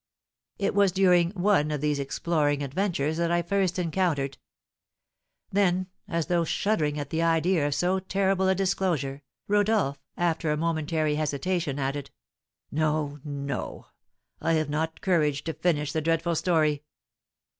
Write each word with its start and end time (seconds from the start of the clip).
It 0.57 0.73
was 0.73 0.91
during 0.91 1.29
one 1.33 1.69
of 1.69 1.79
these 1.79 1.99
exploring 1.99 2.63
adventures 2.63 3.17
that 3.17 3.29
I 3.29 3.43
first 3.43 3.77
encountered" 3.77 4.39
Then, 5.51 5.89
as 6.07 6.25
though 6.25 6.43
shuddering 6.43 6.97
at 6.99 7.11
the 7.11 7.21
idea 7.21 7.67
of 7.67 7.75
so 7.75 7.99
terrible 7.99 8.47
a 8.47 8.55
disclosure, 8.55 9.21
Rodolph, 9.47 10.01
after 10.17 10.49
a 10.51 10.57
momentary 10.57 11.17
hesitation, 11.17 11.77
added, 11.77 12.09
"No, 12.71 13.19
no; 13.23 13.85
I 14.41 14.53
have 14.53 14.71
not 14.71 15.01
courage 15.01 15.43
to 15.43 15.53
finish 15.53 15.91
the 15.91 16.01
dreadful 16.01 16.33
story!" 16.33 16.81